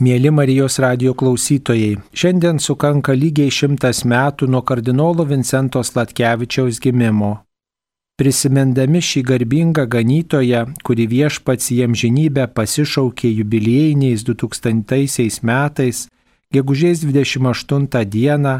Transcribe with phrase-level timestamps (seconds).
[0.00, 7.34] Mėly Marijos radio klausytojai, šiandien sukanka lygiai šimtas metų nuo kardinolo Vincento Slatkevičiaus gimimo.
[8.16, 16.06] Prisimindami šį garbingą ganytoją, kuri viešpats jiem žinybę pasišaukė jubiliejiniais 2000 metais,
[16.48, 18.54] gegužės 28 dieną,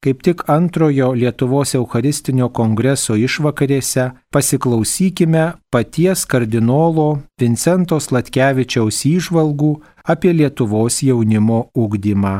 [0.00, 9.72] kaip tik antrojo Lietuvos Eucharistinio kongreso išvakarėse, pasiklausykime paties kardinolo Vincento Slatkevičiaus įžvalgų
[10.08, 12.34] apie Lietuvos jaunimo ūkdymą.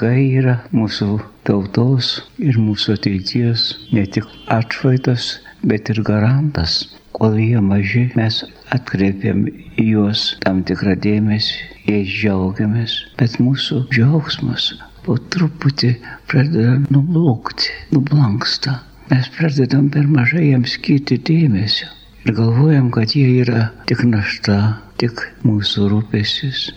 [0.00, 1.06] Vaikai yra mūsų
[1.44, 2.06] tautos
[2.40, 5.26] ir mūsų ateities ne tik atšvaitas,
[5.60, 6.78] bet ir garantas.
[7.18, 8.38] Kol jie maži, mes
[8.72, 14.72] atkreipiam į juos tam tikrą dėmesį, jais džiaugiamės, bet mūsų džiaugsmas
[15.04, 15.92] po truputį
[16.32, 18.78] pradeda nublūkti, nublanksta.
[19.12, 21.92] Mes pradedam per mažai jiems skirti dėmesio
[22.24, 26.70] ir galvojam, kad jie yra tik našta, tik mūsų rūpesis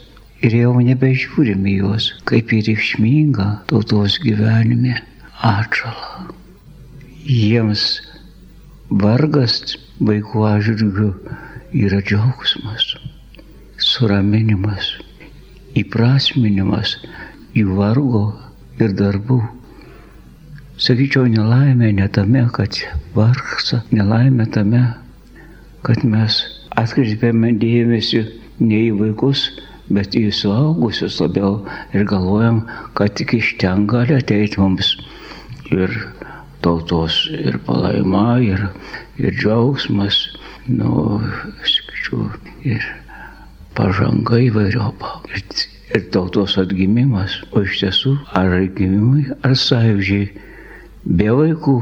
[0.44, 4.98] ir jau nebežiūrim į juos kaip į reikšmingą tautos gyvenime
[5.50, 6.34] atšalą.
[7.24, 7.86] Jiems
[9.04, 11.10] vargas vaikų atžvilgių
[11.86, 12.90] yra džiaugsmas,
[13.80, 14.92] suraminimas,
[15.80, 16.98] įprasminimas
[17.56, 18.26] jų vargo
[18.84, 19.40] ir darbų.
[20.84, 22.82] Sakyčiau, nelaimė ne tame, kad
[23.16, 24.82] vargsta, nelaimė tame,
[25.86, 26.42] kad mes
[26.82, 28.24] atkreipiame dėmesį
[28.60, 29.48] ne į vaikus,
[29.92, 31.58] bet į suaugusius labiau
[31.94, 32.64] ir galvojam,
[32.98, 34.96] kad tik iš ten gali ateiti mums
[35.72, 35.92] ir
[36.64, 38.68] tautos ir palaima, ir,
[39.20, 40.20] ir džiaugsmas,
[40.72, 41.20] nu,
[41.68, 42.30] sakyčiau,
[42.64, 42.86] ir
[43.76, 45.18] pažanga įvairiopa.
[45.36, 45.44] Ir,
[45.94, 50.30] ir tautos atgimimas, o iš tiesų ar atgimimai, ar sąjūdžiai
[51.20, 51.76] be vaikų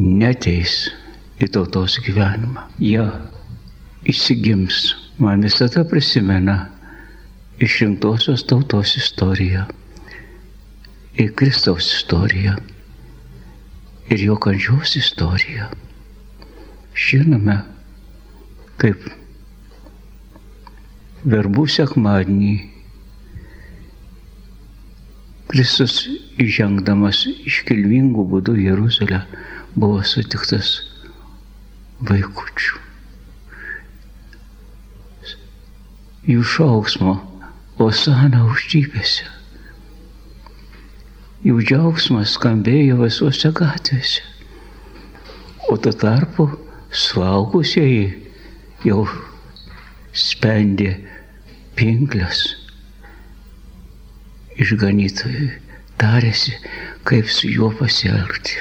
[0.00, 0.86] neteis
[1.42, 2.64] į tautos gyvenimą.
[2.80, 3.04] Jie
[4.08, 6.56] įsigims man visada prisimena
[7.62, 9.64] išrinktosios tautos istoriją
[11.14, 12.56] ir Kristaus istoriją
[14.10, 15.68] ir jo kančios istoriją.
[17.06, 17.56] Žinome,
[18.82, 19.06] kaip
[21.34, 22.54] verbų sekmadienį
[25.52, 25.98] Kristus
[26.42, 29.22] įžengdamas iškilmingų būdų Jeruzalę
[29.76, 30.78] buvo sutiktas
[32.08, 32.91] vaikučių.
[36.28, 37.16] Jų šauksmo,
[37.82, 39.24] Osana uždypėse.
[41.42, 44.22] Jų džiaugsmas skambėjo visuose gatvėse.
[45.72, 46.46] O tuo tarpu
[46.92, 48.04] suaugusieji
[48.86, 49.00] jau
[50.12, 50.92] spendė
[51.80, 52.44] pinklės.
[54.62, 55.48] Išganytojai
[55.98, 56.54] tarėsi,
[57.08, 58.60] kaip su juo pasielgti.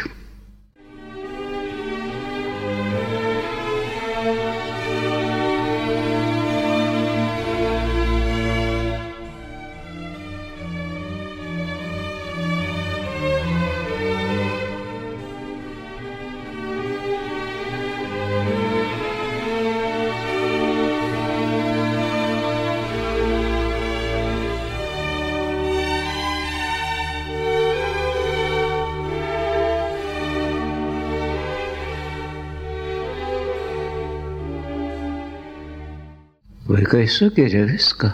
[36.72, 38.14] Vaikai sugeria viską.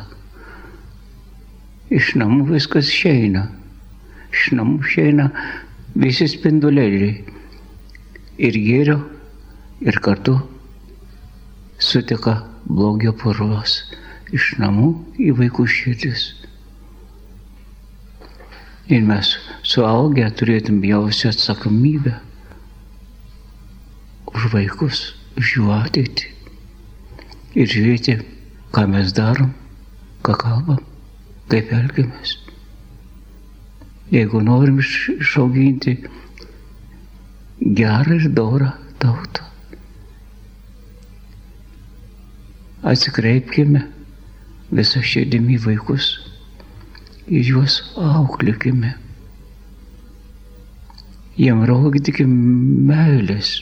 [1.94, 3.44] Iš namų viskas išeina.
[4.34, 5.28] Iš namų išeina
[5.94, 7.12] visi spinduliai.
[8.38, 8.98] Ir gėrio,
[9.82, 10.40] ir kartu
[11.78, 13.84] sutika blogio purvas
[14.34, 14.90] iš namų
[15.22, 16.24] į vaikų širdis.
[18.88, 19.36] Ir mes
[19.68, 22.16] suaugę turėtum jausti atsakomybę
[24.34, 25.04] už vaikus,
[25.38, 26.34] už jų ateitį.
[27.58, 28.18] Ir žiūrėti,
[28.78, 29.50] ką mes darom,
[30.22, 30.82] ką kalbam,
[31.50, 32.36] kaip elgiamės.
[34.14, 35.96] Jeigu norim išauginti
[37.80, 38.68] gerą ir dorą
[39.02, 39.48] tautą,
[42.94, 43.82] atsikreipkime
[44.70, 46.12] visą širdimi vaikus
[47.26, 48.94] ir juos auklėkime.
[51.42, 53.58] Jiem rodykime meilės.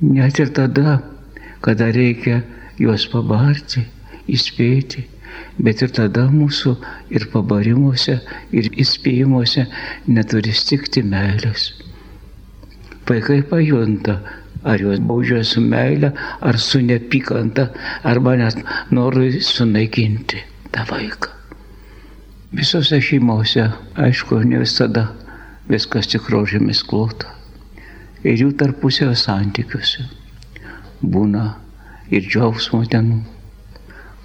[0.00, 0.98] Net ir tada,
[1.60, 2.40] kada reikia
[2.80, 3.84] juos pabarti,
[4.30, 5.04] įspėti,
[5.58, 6.74] bet ir tada mūsų
[7.14, 8.18] ir pabarimuose,
[8.52, 9.66] ir įspėjimuose
[10.08, 11.72] neturi stikti meilės.
[13.08, 14.18] Vaikai pajunta,
[14.64, 17.68] ar juos baudžia su meile, ar su nepykanta,
[18.02, 18.60] arba net
[18.90, 20.40] nori sunaikinti
[20.72, 21.30] tą vaiką.
[22.54, 23.66] Visose šeimose,
[23.98, 25.08] aišku, ne visada
[25.68, 27.32] viskas tik rožėmis klota.
[28.24, 30.06] Ir jų tarpusio santykiuose
[31.02, 31.48] būna
[32.12, 33.20] ir džiaugsmo dienų,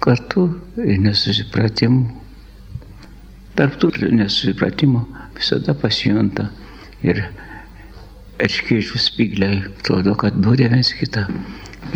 [0.04, 0.48] kartu
[0.80, 2.16] ir nesusipratimų.
[3.58, 5.02] Tarptų nesusipratimo
[5.36, 6.46] visada pasijunta
[7.04, 7.24] ir
[8.40, 11.26] erškėčių spygliai, atrodo, kad būdė viens kitą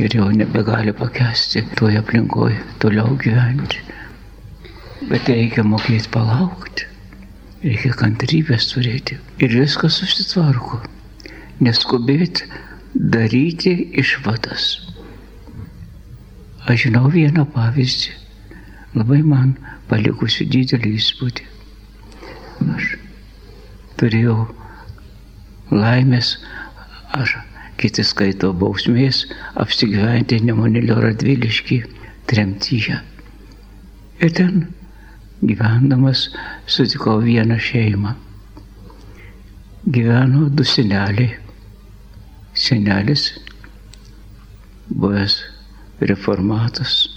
[0.00, 3.80] ir jau nebegali pakesti toje aplinkoje toliau gyventi.
[5.08, 6.88] Bet reikia mokėti palaukti,
[7.64, 10.82] reikia kantrybės turėti ir viskas susitvarko.
[11.64, 12.48] Neskubėti
[12.94, 14.83] daryti išvadas.
[16.64, 18.12] Aš žinau vieną pavyzdį,
[18.96, 19.50] labai man
[19.90, 21.48] palikusi didelį įspūdį.
[22.72, 22.86] Aš
[24.00, 24.36] turėjau
[25.74, 26.30] laimės,
[27.20, 27.36] aš
[27.82, 29.26] kiti skaito bausmės,
[29.60, 31.80] apsigyventi Nemonilio Radviliškį
[32.32, 32.96] tremtyje.
[34.24, 34.66] Ir ten
[35.44, 36.30] gyvendamas
[36.64, 38.16] sutikau vieną šeimą.
[39.84, 41.34] Gyveno du seneliai.
[42.56, 43.34] Senelis,
[44.88, 45.42] buvęs
[46.00, 47.08] reformatas,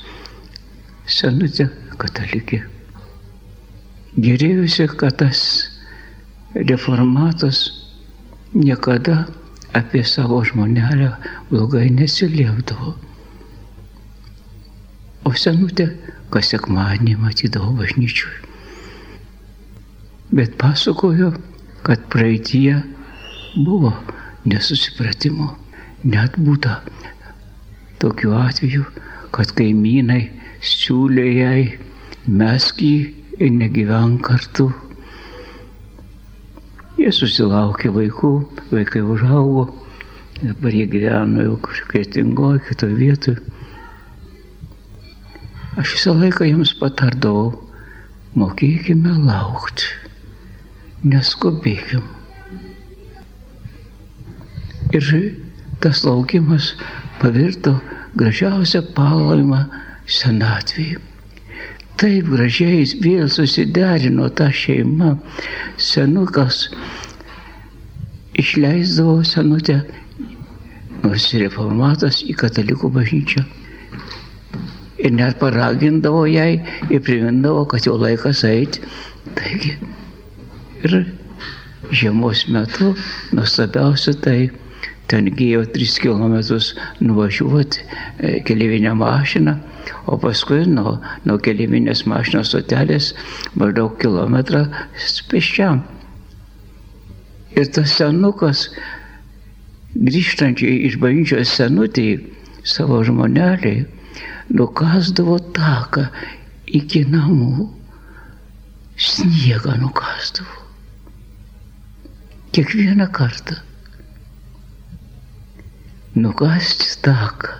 [1.07, 2.61] senutė katalikė.
[4.17, 5.41] Gerėjusi, kad tas
[6.55, 7.65] reformatas
[8.53, 9.27] niekada
[9.77, 11.11] apie savo žmonelę
[11.51, 12.95] blogai nesiliepdavo.
[15.27, 15.89] O senutė,
[16.33, 18.33] kas sekmanį matydavo bažnyčiui.
[20.37, 21.33] Bet pasakojo,
[21.87, 22.81] kad praeitie
[23.55, 23.93] buvo
[24.47, 25.53] nesusipratimo.
[26.07, 26.81] Net būta
[28.03, 28.83] tokių atvejų,
[29.35, 30.23] kad kaimynai
[30.63, 31.61] siūlė jai
[32.27, 32.97] mesk jį
[33.37, 34.71] ir negyvenk kartu
[36.97, 38.29] Jie susilaukė vaikų,
[38.71, 39.67] vaikai užaugo,
[40.39, 43.37] dabar jie gyveno jau kažkokia tingoje, kitoje vietoje.
[45.77, 47.51] Aš visą laiką jiems patardavau,
[48.33, 49.91] mokėkime laukti,
[51.05, 52.01] neskubėkim.
[54.97, 55.11] Ir
[55.85, 56.71] tas laukimas
[57.21, 57.77] pavirto
[58.17, 59.65] gražiausią palaimą
[60.19, 61.03] senatvėje
[61.97, 65.15] taip gražiai vėl susiderino ta šeima.
[65.81, 66.67] Senukas
[68.37, 69.79] išleisdavo senutę,
[71.01, 73.45] nors reformatas į katalikų bažnyčią.
[74.97, 76.59] Ir net paragindavo jai
[76.89, 78.81] ir primindavo, kad jau laikas eiti.
[79.37, 79.75] Taigi,
[80.85, 80.95] ir
[81.93, 82.93] žiemos metu
[83.33, 84.39] nuostabiausia tai
[85.07, 86.37] ten gėjo 3 km
[87.07, 89.57] nuvažiuoti e, keliavinę mašiną
[90.05, 93.11] o paskui nuo, nuo keliminės mašinos stotelės
[93.59, 94.65] maždaug kilometrą
[95.31, 95.83] pėsčiam.
[97.57, 98.67] Ir tas senukas,
[99.95, 102.07] grįžtančiai iš bažnyčios senutį
[102.67, 103.85] savo žmoneliai,
[104.53, 106.07] nukasdavo taką
[106.79, 107.67] iki namų,
[108.97, 110.65] sniegą nukasdavo.
[112.55, 113.66] Kiekvieną kartą.
[116.17, 117.57] Nukasti taką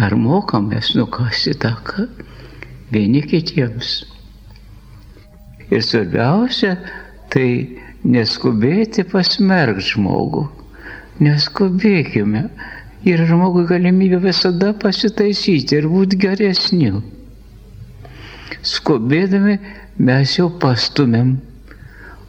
[0.00, 2.06] Ar mokamės nukasti taką
[2.94, 3.90] vieni kitiems.
[5.68, 6.70] Ir svarbiausia,
[7.28, 7.76] tai
[8.14, 10.46] neskubėti pasmerkti žmogų.
[11.20, 12.46] Neskubėkime.
[13.04, 17.02] Ir žmogui galimybė visada pasitaisyti ir būti geresniu.
[18.72, 19.58] Skubėdami
[20.08, 21.36] mes jau pastumėm.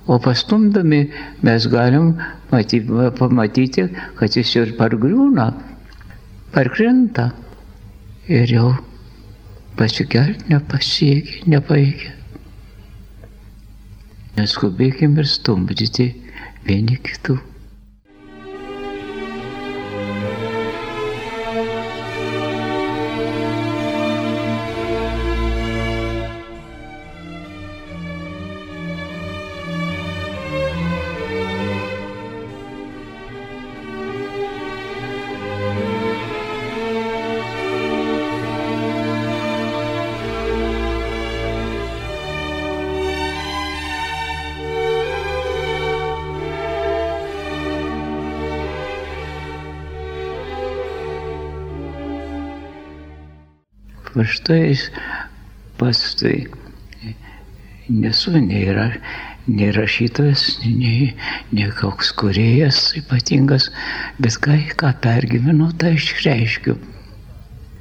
[0.07, 1.11] O pastumdami
[1.43, 2.15] mes galim
[2.51, 2.87] matyti,
[3.19, 3.85] pamatyti,
[4.17, 5.51] kad jis ir pargriūna,
[6.55, 7.29] parkrinta
[8.27, 8.71] ir jau
[9.77, 12.17] pasikelt nepasiekė, nepaikė.
[14.39, 16.09] Neskubėkim ir stumdyti
[16.65, 17.37] vieni kitų.
[54.21, 54.75] Va štai
[55.79, 56.45] pats tai
[57.89, 58.83] nesu nei, ra,
[59.49, 61.07] nei rašytojas, nei,
[61.49, 63.71] nei koks kuriejas ypatingas,
[64.21, 66.75] bet kai ką pergyvenu, tai išreiškiu.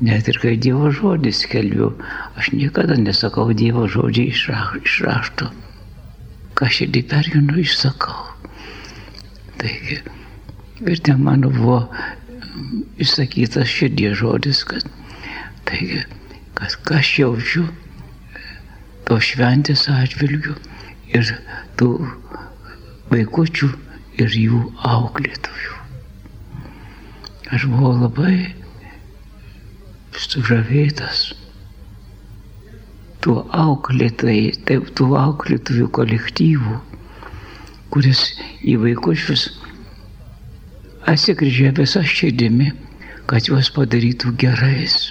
[0.07, 1.91] Net ir kai Dievo žodis skelbiu,
[2.41, 5.51] aš niekada nesakau Dievo žodžiai iš, ra, iš rašto.
[6.57, 8.17] Ką širdį perginu, išsakau.
[9.61, 10.01] Taigi,
[10.89, 11.83] ir ten mano buvo
[12.97, 14.89] išsakytas širdie žodis, kad,
[15.69, 16.01] taigi,
[16.61, 17.67] kad ką aš jaučiu
[19.09, 20.55] to šventės atžvilgiu
[21.17, 21.31] ir
[21.81, 21.91] tų
[23.11, 23.69] vaikučių
[24.23, 24.61] ir jų
[24.93, 25.79] auklėtojų.
[27.51, 28.35] Aš buvau labai
[30.21, 31.23] sužavėtas
[33.25, 36.77] tuo auklėtai, taip tų auklėtojų kolektyvų,
[37.91, 38.23] kuris
[38.63, 39.49] į vaikučius
[41.11, 42.71] atsigrįžė visą širdimi,
[43.31, 45.11] kad juos padarytų gerais.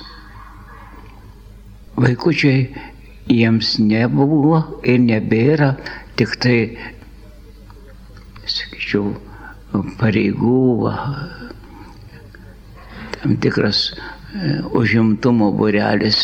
[2.00, 2.68] Vaikučiai
[3.29, 5.74] jiems nebuvo ir nebėra
[6.20, 6.60] tik tai,
[8.50, 9.13] sakyčiau,
[10.00, 10.91] pareigų,
[13.20, 13.89] tam tikras
[14.79, 16.22] užimtumo būrelis,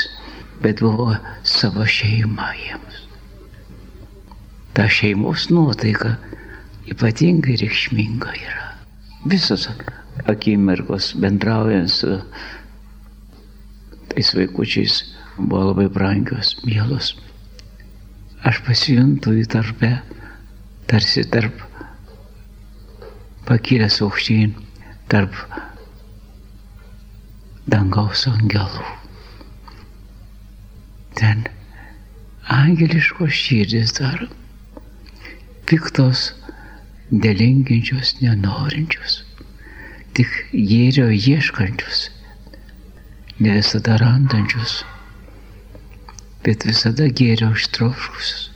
[0.64, 1.12] bet buvo
[1.44, 3.02] savo šeima jiems.
[4.76, 6.16] Ta šeimos nuotaika
[6.92, 8.72] ypatingai reikšminga yra.
[9.26, 9.68] Visos
[10.30, 12.18] akimirkos bendraujant su
[14.12, 15.02] tais vaikučiais
[15.38, 17.14] buvo labai brangios, mielos.
[18.46, 19.92] Aš pasijuntu į tarpę,
[20.88, 21.64] tarsi tarp
[23.48, 24.54] pakilęs aukštyn,
[25.12, 25.36] tarp
[27.70, 28.86] dangaus angelų.
[31.20, 31.46] Ten
[32.52, 34.26] angeliškos širdis dar
[35.66, 36.28] piktos,
[37.10, 39.24] delinginčios, nenorinčios,
[40.18, 42.10] tik gėrio ieškančios,
[43.40, 44.84] ne visada randančios,
[46.46, 48.50] bet visada gėrio ištroškusios.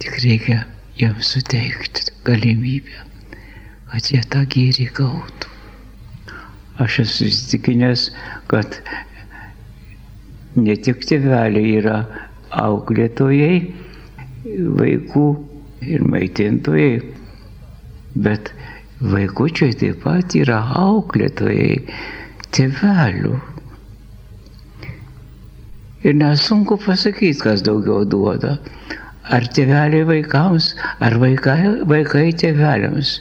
[0.00, 0.62] Tik reikia
[0.96, 3.02] jiems suteikti galimybę,
[3.90, 5.52] kad jie tą gėrį gautų.
[6.84, 8.10] Aš esu įsitikinęs,
[8.52, 8.78] kad
[10.56, 11.98] ne tik tėveliai yra
[12.64, 13.58] auklėtojai,
[14.80, 15.26] vaikų
[15.92, 17.00] ir maitintojai,
[18.26, 18.52] bet
[19.00, 21.74] vaikučiai taip pat yra auklėtojai
[22.56, 23.36] tėvelių.
[26.06, 28.56] Ir nesunku pasakyti, kas daugiau duoda.
[29.26, 30.68] Ar tėveliai vaikams,
[31.02, 33.16] ar vaikai, vaikai tėveliams.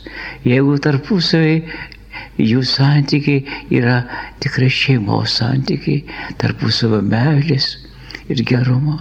[0.46, 1.56] Jeigu tarpusavai
[2.38, 3.42] jų santykiai
[3.74, 4.04] yra
[4.44, 6.04] tikrai šeimos santykiai,
[6.42, 7.72] tarpusavio meilės
[8.30, 9.00] ir gerumo.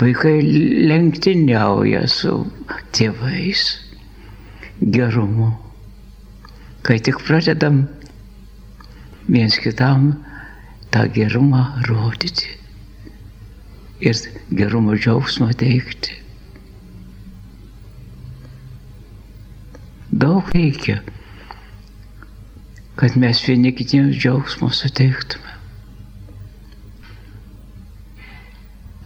[0.00, 0.38] Vaikai
[0.88, 2.32] lenktyniauja su
[2.96, 3.66] tėvais
[4.80, 5.52] gerumu.
[6.80, 7.82] Kai tik pradedam
[9.28, 10.14] viens kitam
[10.90, 12.56] tą gerumą rodyti
[14.00, 14.16] ir
[14.50, 16.18] gerumo džiaugsmą teikti.
[20.10, 21.00] Daug reikia
[23.00, 25.54] kad mes vieni kitiems džiaugsmo suteiktume.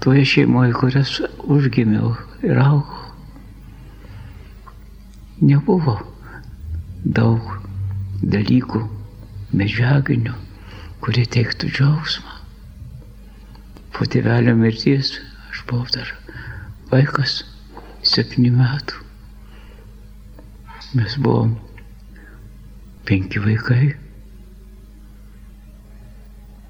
[0.02, 1.12] Toje šeimoje, kurias
[1.54, 2.10] užgimiau
[2.42, 3.04] ir augau,
[5.38, 5.94] nebuvo
[7.20, 7.54] daug
[8.34, 8.82] dalykų
[9.62, 10.34] medžiaginių,
[11.04, 12.38] kurie teiktų džiaugsmą.
[13.92, 15.10] Po tėvelio mirties
[15.50, 16.12] aš buvau dar
[16.88, 17.42] vaikas,
[18.08, 19.02] septynių metų.
[20.96, 21.50] Mes buvom
[23.04, 23.90] penki vaikai.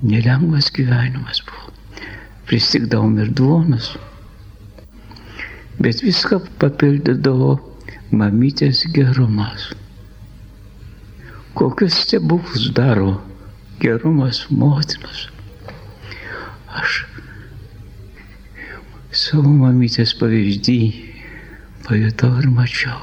[0.03, 1.71] Nelengvas gyvenimas buvo.
[2.49, 3.93] Pristikdavom ir duonos.
[5.79, 7.53] Bet viską papildydavo
[8.11, 9.71] mamytės gerumas.
[11.55, 13.15] Kokius stebuklus daro
[13.81, 15.29] gerumas motinos.
[16.75, 17.05] Aš
[19.15, 20.79] savo mamytės pavyzdį
[21.87, 22.99] pajutau ir mačiau.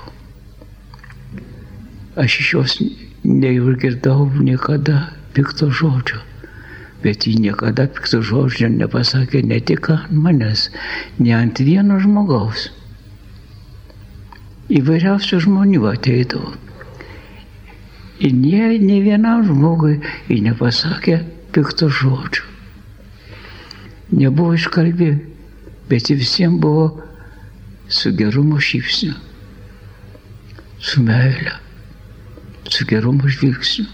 [2.20, 2.76] Aš iš jos
[3.24, 6.20] neišgirdau niekada pikto žodžio.
[7.02, 10.68] Bet ji niekada pikto žodžio nepasakė ne tik ant manęs,
[11.18, 12.68] ne ant vieno žmogaus.
[14.72, 16.54] Įvairiausių žmonių ateidavo.
[18.22, 19.98] Ir ne, ne vienam žmogui
[20.30, 21.22] ji nepasakė
[21.56, 22.46] pikto žodžio.
[24.12, 25.10] Nebuvo iškalbė,
[25.90, 26.86] bet visiems buvo
[27.88, 29.16] su gerumo šypsniu,
[30.80, 31.58] su meile
[32.72, 33.86] su gerumo žvilgsniu.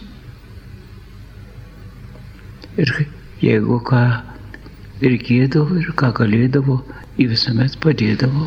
[2.78, 2.92] Ir
[3.42, 4.02] jeigu ką
[5.02, 6.78] reikėdavo ir ką galėdavo,
[7.18, 8.46] į visuomet padėdavo.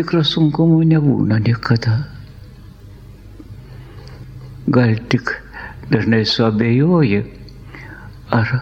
[0.00, 1.98] Tikras sunkumų nebūna niekada.
[4.72, 5.34] Gal tik
[5.92, 7.18] dažnai suabejoji,
[8.32, 8.54] ar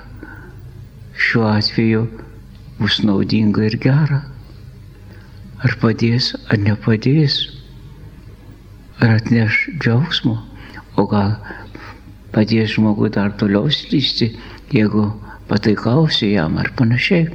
[1.28, 2.02] šiuo atveju
[2.80, 4.20] bus naudinga ir gera,
[5.62, 7.38] ar padės, ar nepadės,
[8.98, 10.38] ar atneš džiaugsmo,
[10.98, 11.36] o gal
[12.34, 14.32] padės žmogui dar toliau slysti,
[14.74, 15.12] jeigu
[15.46, 17.30] pataikausi jam ar panašiai.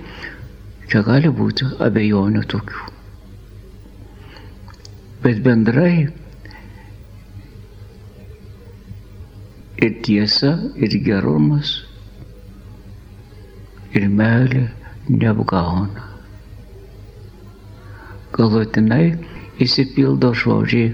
[0.91, 2.92] Čia gali būti abejonių tokių.
[5.23, 6.09] Bet bendrai
[9.83, 11.75] ir tiesa, ir gerumas,
[13.95, 14.65] ir meilė
[15.09, 16.09] neapgauna.
[18.33, 19.05] Galutinai
[19.63, 20.93] įsipildo žodžiai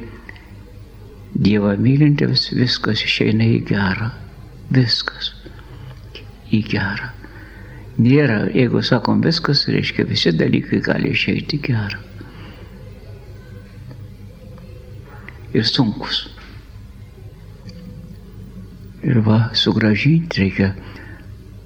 [1.40, 4.10] Dievą mylintiems viskas išeina į gerą.
[4.74, 5.30] Viskas
[6.52, 7.12] į gerą.
[8.02, 12.09] Nėra, jeigu sakom viskas, reiškia visi dalykai gali išeiti gerą.
[15.54, 16.28] Ir sunkus.
[19.02, 20.74] Ir va, sugražinti reikia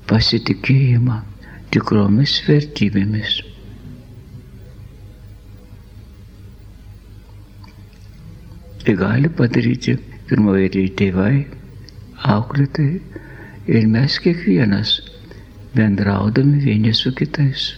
[0.08, 1.18] pasitikėjimą
[1.74, 3.42] tikromis vertybėmis.
[8.84, 9.96] Tai gali padaryti
[10.30, 11.36] pirmoje eilėje tėvai,
[12.36, 12.90] auklėtai
[13.72, 14.98] ir mes kiekvienas
[15.76, 17.70] bendraudami vieni su kitais.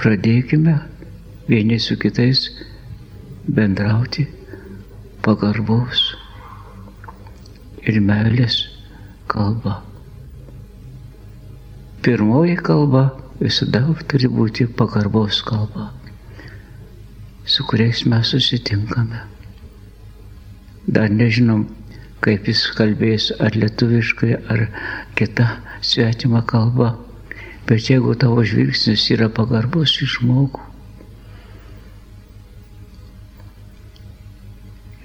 [0.00, 0.76] Pradėkime
[1.48, 2.46] vieni su kitais
[3.48, 4.28] bendrauti
[5.24, 6.04] pagarbos
[7.84, 8.60] ir meilės
[9.28, 9.80] kalba.
[12.04, 13.08] Pirmoji kalba
[13.40, 15.90] visada turi būti pagarbos kalba
[17.44, 19.20] su kuriais mes susitinkame.
[20.86, 21.66] Dar nežinom,
[22.24, 24.66] kaip jis kalbės, ar lietuviškai, ar
[25.18, 25.48] kita
[25.84, 26.94] svetima kalba,
[27.68, 30.63] bet jeigu tavo žvilgsnis yra pagarbus į žmogų,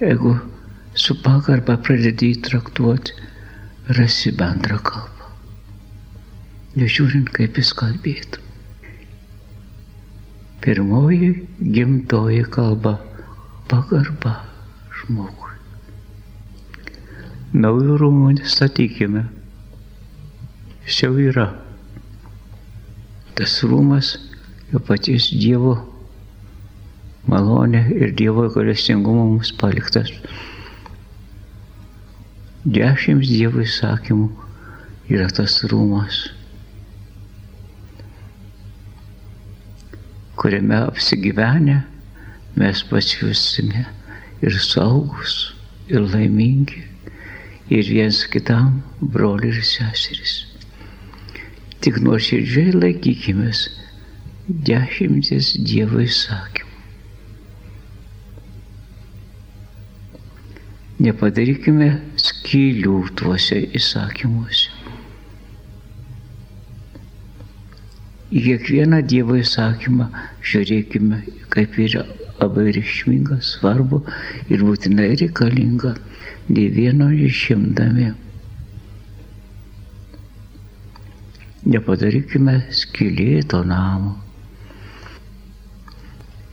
[0.00, 0.32] jeigu
[0.96, 3.12] su pagarba pradedi įtraktuoti,
[3.98, 5.26] rasi bendrą kalbą,
[6.80, 8.40] nežiūrint, kaip jis kalbėtų.
[10.64, 11.30] Pirmoji
[11.76, 12.94] gimtoji kalba-
[13.70, 14.34] pagarba
[15.00, 15.54] žmogui.
[17.52, 19.26] Naujų rūmų nestatykime.
[20.86, 21.48] Jis jau yra.
[23.34, 24.16] Tas rūmas
[24.72, 25.89] jo paties Dievo
[27.28, 30.12] malonė ir Dievo galestingumo mums paliktas.
[32.64, 34.28] Dešimt Dievo įsakymų
[35.10, 36.28] yra tas rūmas.
[40.40, 41.82] kuriame apsigyvenę
[42.56, 43.84] mes pasijusime
[44.42, 45.34] ir saugus,
[45.88, 46.80] ir laimingi,
[47.76, 50.34] ir viens kitam broliai ir seserys.
[51.84, 53.66] Tik nuoširdžiai laikykimės
[54.70, 56.69] dešimties Dievo įsakymų.
[61.00, 61.88] Nepadarykime
[62.20, 64.80] skylių tuose įsakymuose.
[68.30, 70.06] į kiekvieną Dievo įsakymą
[70.46, 71.18] žiūrėkime,
[71.50, 72.04] kaip yra
[72.38, 74.04] labai reikšminga, svarbu
[74.52, 75.96] ir būtinai reikalinga,
[76.50, 78.12] nei vieno išimdami.
[81.70, 84.14] Nepadarykime skilėto namo.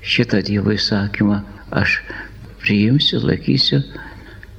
[0.02, 1.44] Šitą Dievo įsakymą
[1.78, 2.00] aš
[2.64, 3.84] priimsiu, laikysiu,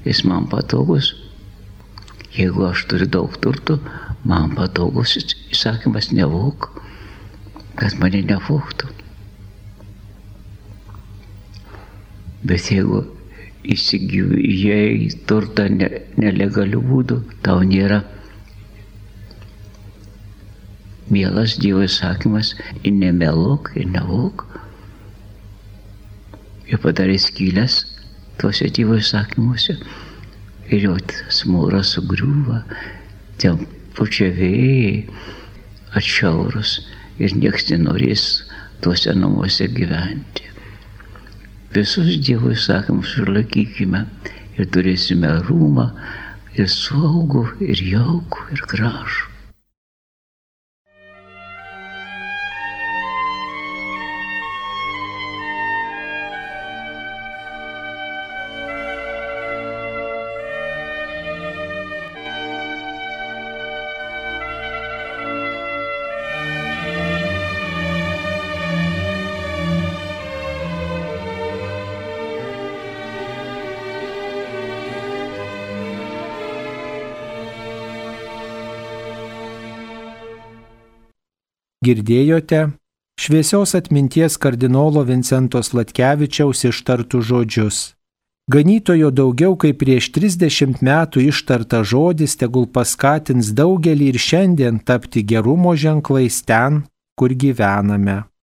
[0.04, 1.14] jis man patogus.
[2.36, 3.78] Jeigu aš turiu daug turtų,
[4.28, 5.16] man patogus
[5.50, 6.70] įsakymas nevok
[7.78, 8.90] kad mane nevoktų.
[12.48, 13.04] Bet jeigu
[13.74, 18.00] įsigijai turtą ne, nelegalių būdų, tau nėra
[21.08, 24.44] mielas Dievo įsakymas ir nemelok, ir nevok.
[26.68, 27.80] Ir padarė skylės
[28.38, 29.76] tuose Dievo įsakymuose.
[30.68, 32.62] Ir jau tas mūras sugriūva,
[33.40, 33.62] ten
[33.96, 35.06] pučia vėjai
[35.98, 36.74] atšiaurus
[37.18, 38.26] ir nieks nenorės
[38.84, 40.44] tuose namuose gyventi.
[41.74, 44.04] Visus Dievo įsakymus išlaikykime
[44.58, 45.88] ir turėsime rūmą
[46.58, 49.27] ir saugų, ir jaukų, ir gražų.
[81.88, 82.58] Girdėjote
[83.16, 87.78] šviesios atminties kardinolo Vincento Slatkevičiaus ištartų žodžius.
[88.52, 95.72] Ganytojo daugiau kaip prieš 30 metų ištarta žodis tegul paskatins daugelį ir šiandien tapti gerumo
[95.76, 96.82] ženklais ten,
[97.16, 98.28] kur gyvename.